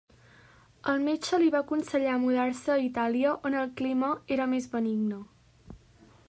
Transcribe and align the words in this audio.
El 0.93 1.03
metge 1.07 1.39
li 1.43 1.49
va 1.55 1.59
aconsellar 1.67 2.15
mudar-se 2.23 2.73
a 2.77 2.79
Itàlia, 2.87 3.35
on 3.51 3.59
el 3.61 3.71
clima 3.83 4.11
era 4.39 4.49
més 4.55 4.71
benigne. 4.75 5.23